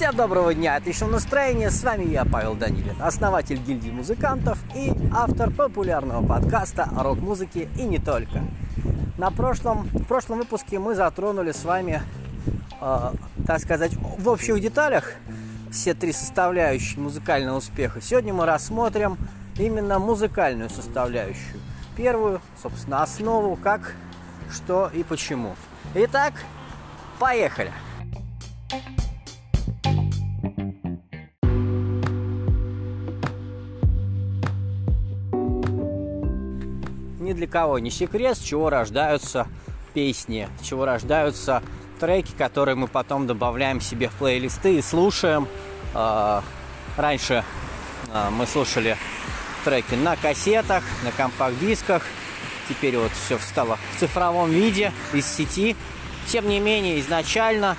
[0.00, 5.50] Всем доброго дня, отличного настроения, с вами я, Павел Данилин, основатель гильдии музыкантов и автор
[5.50, 8.42] популярного подкаста о рок-музыке и не только.
[9.18, 12.00] На прошлом, в прошлом выпуске мы затронули с вами,
[12.80, 13.12] э,
[13.46, 15.12] так сказать, в общих деталях
[15.70, 18.00] все три составляющие музыкального успеха.
[18.00, 19.18] Сегодня мы рассмотрим
[19.58, 21.60] именно музыкальную составляющую.
[21.94, 23.92] Первую, собственно, основу, как,
[24.50, 25.54] что и почему.
[25.94, 26.34] Итак,
[27.18, 27.72] поехали!
[37.30, 39.46] ни для кого не секрет, с чего рождаются
[39.94, 41.62] песни, с чего рождаются
[42.00, 45.46] треки, которые мы потом добавляем себе в плейлисты и слушаем.
[45.94, 46.42] А,
[46.96, 47.44] раньше
[48.12, 48.96] а, мы слушали
[49.64, 52.02] треки на кассетах, на компакт-дисках.
[52.70, 55.76] Теперь вот все стало в цифровом виде, из сети.
[56.26, 57.76] Тем не менее, изначально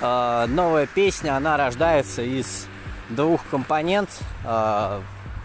[0.00, 2.66] а, новая песня, она рождается из
[3.08, 4.10] двух компонент,
[4.44, 5.02] в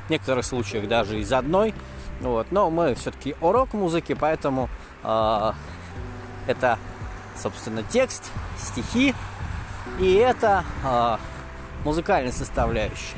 [0.09, 1.73] некоторых случаях даже из одной–
[2.23, 2.47] вот.
[2.51, 4.69] Но мы все-таки урок музыки, поэтому
[5.03, 5.51] э,
[6.47, 6.79] это,
[7.37, 9.13] собственно, текст, стихи,
[9.99, 11.17] и это э,
[11.83, 13.17] музыкальная составляющая.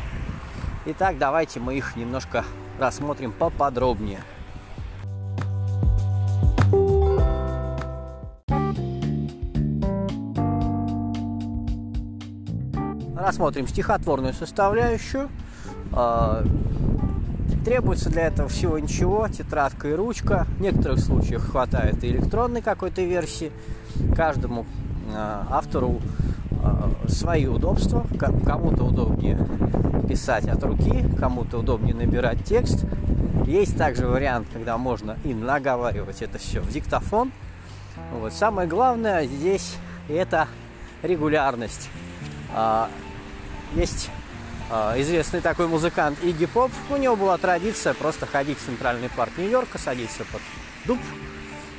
[0.88, 2.44] Итак, давайте мы их немножко
[2.80, 4.22] рассмотрим поподробнее.
[13.26, 15.30] Рассмотрим стихотворную составляющую.
[15.92, 16.46] А,
[17.66, 20.46] Требуется для этого всего ничего, тетрадка и ручка.
[20.60, 23.52] В некоторых случаях хватает и электронной какой-то версии.
[24.16, 24.68] Каждому
[25.12, 26.00] э, автору
[26.52, 28.06] э, свои удобства.
[28.20, 29.40] Кому-то удобнее
[30.08, 32.86] писать от руки, кому-то удобнее набирать текст.
[33.48, 37.32] Есть также вариант, когда можно и наговаривать это все в диктофон.
[38.20, 38.34] Вот.
[38.34, 39.78] Самое главное здесь
[40.10, 40.48] это
[41.02, 41.90] регулярность.
[43.74, 44.10] Есть
[44.70, 49.34] а, известный такой музыкант Игги Поп, у него была традиция просто ходить в центральный парк
[49.38, 50.42] Нью-Йорка, садиться под
[50.86, 51.00] дуб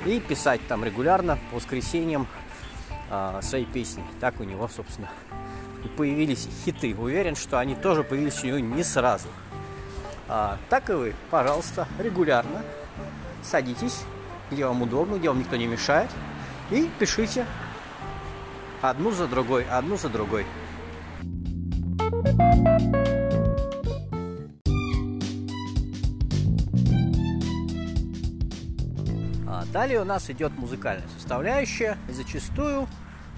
[0.05, 2.27] и писать там регулярно по воскресеньям
[3.11, 4.05] э, свои песни.
[4.21, 5.09] Так у него, собственно,
[5.85, 6.95] и появились хиты.
[6.95, 9.29] Уверен, что они тоже появились у него не сразу.
[10.29, 12.63] А, так и вы, пожалуйста, регулярно
[13.43, 14.03] садитесь,
[14.51, 16.11] где вам удобно, где вам никто не мешает,
[16.71, 17.47] и пишите
[18.83, 20.47] одну за другой, одну за другой.
[29.73, 31.99] Далее у нас идет музыкальная составляющая.
[32.09, 32.89] И зачастую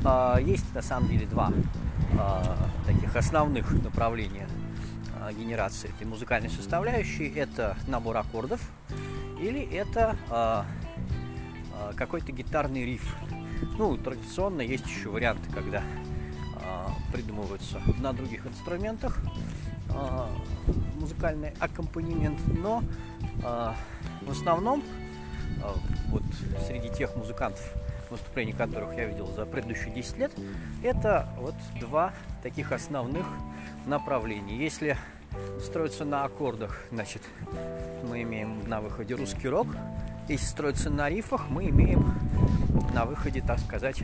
[0.04, 1.52] а, есть на самом деле два
[2.18, 2.56] а,
[2.86, 4.48] таких основных направления
[5.20, 7.28] а, генерации этой музыкальной составляющей.
[7.28, 8.60] Это набор аккордов
[9.40, 10.66] или это а,
[11.96, 13.16] какой-то гитарный риф.
[13.76, 15.82] Ну, традиционно есть еще варианты, когда
[17.12, 19.18] придумываются на других инструментах
[19.90, 20.28] а,
[21.00, 22.82] музыкальный аккомпанемент, но
[23.42, 23.74] а,
[24.22, 24.82] в основном
[26.08, 26.22] вот
[26.66, 27.62] среди тех музыкантов,
[28.10, 30.32] выступлений которых я видел за предыдущие 10 лет,
[30.82, 33.26] это вот два таких основных
[33.86, 34.56] направления.
[34.56, 34.96] Если
[35.62, 37.22] строиться на аккордах, значит,
[38.08, 39.66] мы имеем на выходе русский рок.
[40.28, 42.14] Если строиться на рифах, мы имеем
[42.94, 44.02] на выходе, так сказать,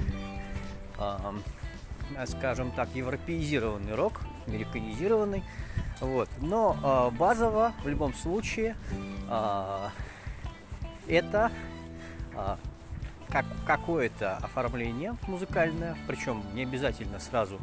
[0.98, 5.42] Э, скажем так, европеизированный рок, американизированный.
[6.00, 6.28] Вот.
[6.40, 6.76] Но
[7.12, 8.76] э, базово в любом случае
[9.28, 9.88] э,
[11.08, 11.50] это
[13.28, 17.58] как, какое-то оформление музыкальное, причем не обязательно сразу,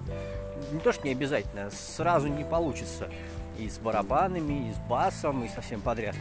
[0.71, 3.09] не то что не обязательно, сразу не получится
[3.57, 6.15] и с барабанами, и с басом, и совсем подряд.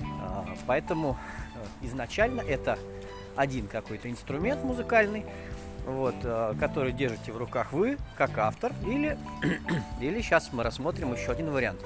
[0.00, 1.18] Э, поэтому
[1.54, 2.78] э, изначально это
[3.36, 5.24] один какой-то инструмент музыкальный,
[5.86, 9.18] вот, э, который держите в руках вы, как автор, или,
[10.00, 11.80] или сейчас мы рассмотрим еще один вариант.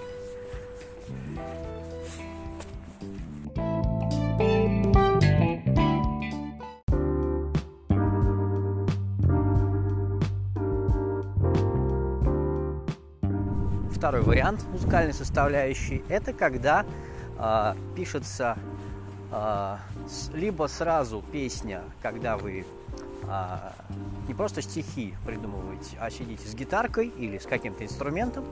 [13.99, 16.87] Второй вариант музыкальной составляющей– это когда
[17.37, 18.57] э, пишется
[19.33, 19.77] э,
[20.35, 22.65] либо сразу песня, когда вы
[23.27, 23.73] а,
[24.29, 28.45] не просто стихи придумываете, а сидите с гитаркой или с каким-то инструментом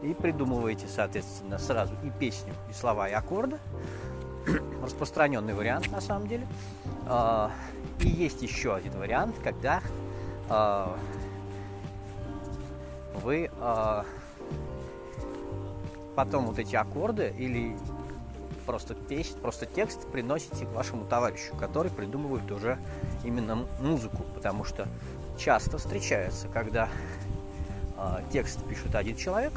[0.00, 3.58] и придумываете, соответственно, сразу и песню, и слова, и аккорды.
[4.84, 6.46] Распространенный вариант, на самом деле.
[7.08, 7.50] А,
[7.98, 9.82] и есть еще один вариант, когда
[10.48, 10.96] а,
[13.22, 14.04] вы а,
[16.14, 17.76] потом вот эти аккорды или
[18.66, 22.78] просто, песен, просто текст приносите вашему товарищу, который придумывает уже
[23.24, 24.88] именно музыку, потому что
[25.38, 26.88] часто встречается, когда
[27.96, 29.52] э, текст пишет один человек,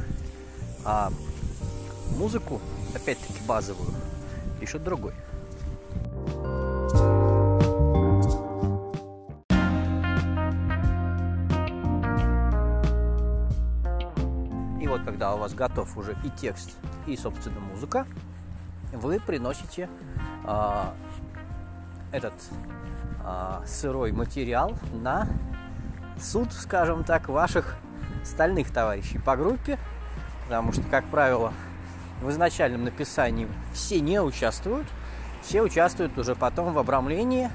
[0.84, 1.12] а
[2.18, 2.62] музыку,
[2.96, 3.94] опять-таки базовую,
[4.60, 5.14] пишет другой.
[14.88, 18.08] И вот когда у вас готов уже и текст, и, собственно, музыка,
[18.94, 19.90] вы приносите
[20.46, 20.84] э,
[22.14, 22.32] этот
[23.22, 25.28] э, сырой материал на
[26.18, 27.76] суд, скажем так, ваших
[28.24, 29.78] стальных товарищей по группе,
[30.46, 31.52] потому что, как правило,
[32.22, 34.88] в изначальном написании все не участвуют,
[35.42, 37.52] все участвуют уже потом в обрамлении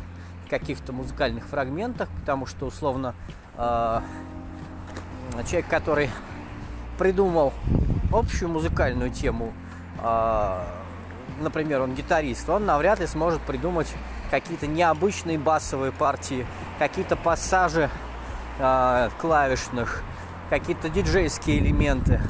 [0.50, 3.14] каких-то музыкальных фрагментах, потому что, условно,
[3.56, 4.00] э,
[5.46, 6.10] человек, который
[6.98, 7.52] придумал
[8.12, 9.52] общую музыкальную тему,
[9.98, 10.58] э,
[11.40, 13.92] например, он гитарист, он навряд ли сможет придумать
[14.30, 16.46] какие-то необычные басовые партии,
[16.78, 17.90] какие-то пассажи
[18.58, 20.02] э, клавишных,
[20.50, 22.20] какие-то диджейские элементы.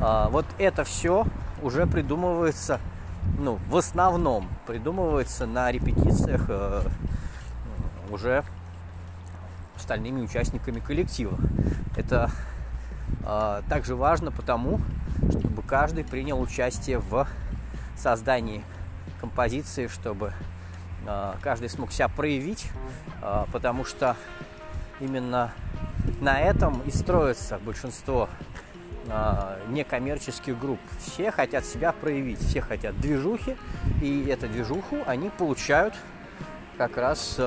[0.00, 1.26] Э, вот это все
[1.62, 2.80] уже придумывается,
[3.38, 6.82] ну, в основном придумывается на репетициях э,
[8.10, 8.44] уже
[9.76, 11.36] остальными участниками коллектива.
[11.96, 12.30] Это
[13.68, 14.80] также важно потому,
[15.30, 17.26] чтобы каждый принял участие в
[17.96, 18.62] создании
[19.20, 20.32] композиции, чтобы
[21.06, 22.66] э, каждый смог себя проявить,
[23.22, 24.16] э, потому что
[25.00, 25.52] именно
[26.20, 28.28] на этом и строится большинство
[29.68, 30.80] некоммерческих групп.
[30.98, 33.54] Все хотят себя проявить, все хотят движухи,
[34.00, 35.92] и эту движуху они получают
[36.78, 37.38] как раз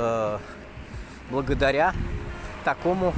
[1.31, 1.93] благодаря
[2.63, 3.11] такому,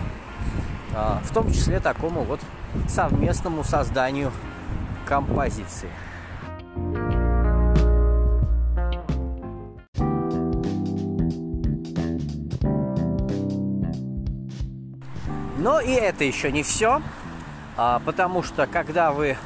[0.94, 2.40] в том числе такому вот
[2.88, 4.32] совместному созданию
[5.06, 5.90] композиции.
[15.60, 17.02] Но и это еще не все,
[17.76, 19.38] а, потому что когда вы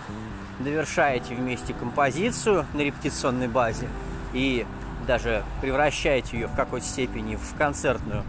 [0.60, 3.88] довершаете вместе композицию на репетиционной базе
[4.32, 4.66] и
[5.08, 8.24] даже превращаете ее в какой-то степени в концертную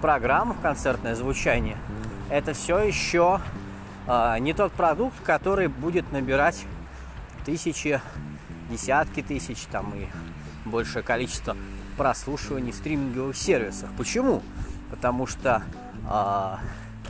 [0.00, 1.76] программу, в концертное звучание,
[2.30, 3.40] это все еще
[4.06, 6.64] а, не тот продукт, который будет набирать
[7.44, 8.00] тысячи,
[8.70, 10.06] десятки тысяч там и
[10.68, 11.56] большее количество
[11.96, 13.90] прослушиваний в стриминговых сервисах.
[13.96, 14.42] Почему?
[14.90, 15.62] Потому что
[16.06, 16.60] а,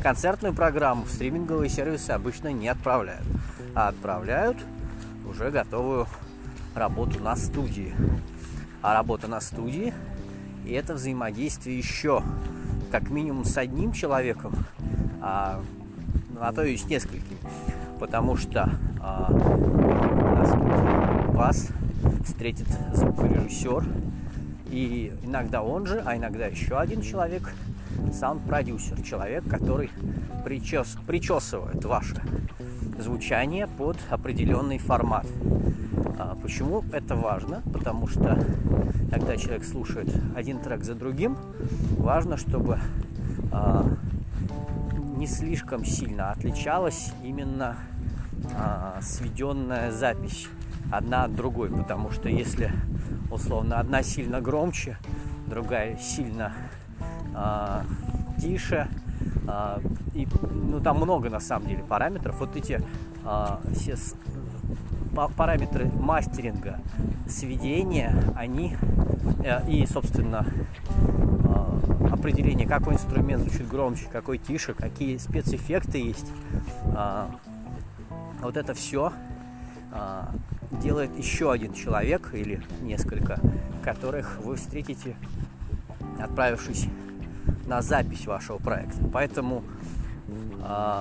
[0.03, 3.27] концертную программу в стриминговые сервисы обычно не отправляют,
[3.75, 4.57] а отправляют
[5.29, 6.07] уже готовую
[6.75, 7.95] работу на студии.
[8.81, 9.93] А работа на студии
[10.69, 12.23] и это взаимодействие еще
[12.91, 14.53] как минимум с одним человеком,
[15.21, 15.61] а,
[16.41, 17.39] а то и с несколькими.
[17.99, 18.71] Потому что
[19.01, 19.31] а,
[21.33, 21.69] вас
[22.25, 23.85] встретит звукорежиссер,
[24.71, 27.53] и иногда он же, а иногда еще один человек–
[28.13, 29.91] саунд-продюсер, человек, который
[30.45, 32.23] причес, причесывает ваше
[32.99, 35.27] звучание под определенный формат.
[36.19, 37.63] А почему это важно?
[37.73, 38.45] Потому что
[39.11, 41.37] когда человек слушает один трек за другим,
[41.97, 42.79] важно, чтобы
[43.53, 43.87] а,
[45.19, 47.77] не слишком сильно отличалась именно
[48.57, 50.49] а, сведенная запись
[50.93, 52.71] одна от другой, потому что если
[53.31, 54.97] условно одна сильно громче,
[55.49, 56.53] другая сильно
[57.35, 57.83] а,
[58.41, 58.89] тише.
[59.49, 59.81] А,
[60.15, 62.37] и, ну, там много на самом деле параметров.
[62.39, 62.81] Вот эти
[63.25, 64.15] а, все с,
[65.37, 66.79] параметры мастеринга,
[67.27, 68.77] сведения, они
[69.43, 70.47] э, и, собственно,
[72.19, 76.27] определение, какой инструмент звучит громче, какой тише, какие спецэффекты есть.
[76.97, 77.27] Э,
[78.41, 79.13] вот это все
[79.93, 80.23] э,
[80.83, 83.41] делает еще один человек или несколько,
[83.83, 85.17] которых вы встретите,
[86.19, 86.87] отправившись
[87.67, 88.99] на запись вашего проекта.
[89.13, 89.63] Поэтому
[90.63, 91.01] э,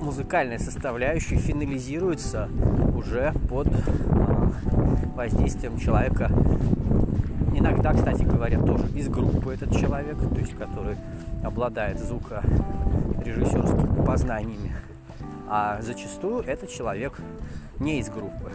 [0.00, 2.48] музыкальная составляющая финализируется
[2.94, 3.68] уже под
[5.14, 6.30] воздействием человека.
[7.58, 10.96] Иногда, кстати говоря, тоже из группы этот человек, то есть который
[11.42, 14.76] обладает звукорежиссерскими познаниями.
[15.48, 17.14] А зачастую этот человек
[17.80, 18.52] не из группы.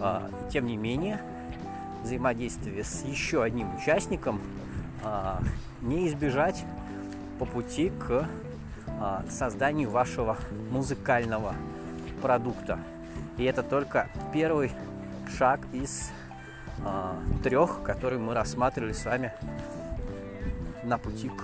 [0.00, 1.20] А, тем не менее,
[2.04, 4.40] взаимодействие с еще одним участником
[5.02, 5.40] а,
[5.82, 6.64] не избежать
[7.40, 8.28] по пути к
[9.00, 10.36] а, созданию вашего
[10.70, 11.56] музыкального
[12.22, 12.78] продукта.
[13.36, 14.70] И это только первый
[15.36, 16.12] шаг из
[17.42, 19.32] трех, которые мы рассматривали с вами
[20.84, 21.42] на пути к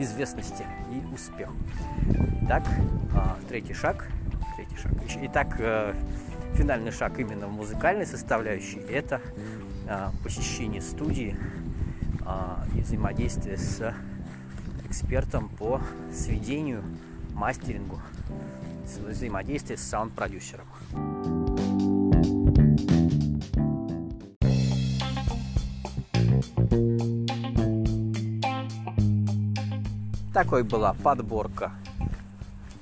[0.00, 1.52] известности и успеху.
[2.42, 2.64] Итак,
[3.14, 4.08] а, третий шаг.
[4.56, 4.92] Третий шаг.
[5.22, 5.94] Итак, э,
[6.54, 9.20] финальный шаг именно в музыкальной составляющей– это
[9.88, 11.36] а, посещение студии
[12.24, 13.94] а, и взаимодействие с
[14.84, 15.80] экспертом по
[16.12, 16.82] сведению,
[17.32, 18.00] мастерингу,
[19.08, 20.66] взаимодействие с саунд-продюсером.
[30.42, 31.70] Такой была подборка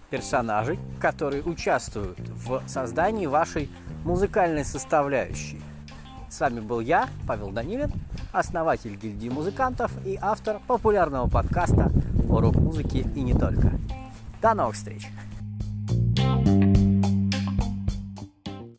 [0.09, 3.69] персонажей, которые участвуют в создании вашей
[4.03, 5.61] музыкальной составляющей.
[6.31, 7.93] С вами был я, Павел Данилин,
[8.33, 11.93] основатель гильдии музыкантов и автор популярного подкаста
[12.31, 13.73] о рок-музыке и не только.
[14.41, 15.07] До новых встреч!